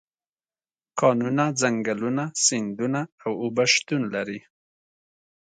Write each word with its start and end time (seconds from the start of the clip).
کانونه، 0.99 1.45
ځنګلونه، 1.61 2.23
سیندونه 2.45 3.01
او 3.23 3.31
اوبه 3.43 3.65
شتون 3.73 4.01
لري. 4.13 4.39